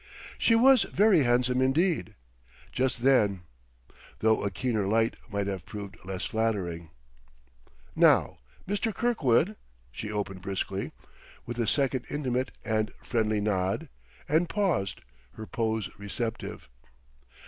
[0.39, 2.15] She was very handsome indeed,
[2.71, 3.43] just then;
[4.17, 6.89] though a keener light might have proved less flattering.
[7.95, 8.95] "Now, Mr.
[8.95, 9.57] Kirkwood?"
[9.91, 10.91] she opened briskly,
[11.45, 13.89] with a second intimate and friendly nod;
[14.27, 15.01] and paused,
[15.33, 16.67] her pose receptive.